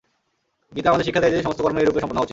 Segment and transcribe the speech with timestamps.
[0.75, 2.29] গীতা আমাদের শিক্ষা দেয় যে, সমস্ত কর্মই এইরূপে সম্পন্ন হওয়া উচিত।